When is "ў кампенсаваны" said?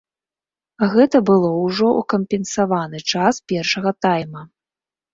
1.99-3.05